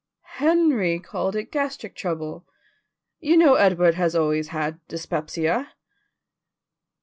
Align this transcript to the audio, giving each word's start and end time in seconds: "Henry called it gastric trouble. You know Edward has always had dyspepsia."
"Henry 0.41 0.97
called 0.97 1.35
it 1.35 1.51
gastric 1.51 1.93
trouble. 1.95 2.43
You 3.19 3.37
know 3.37 3.53
Edward 3.53 3.93
has 3.93 4.15
always 4.15 4.47
had 4.47 4.79
dyspepsia." 4.87 5.73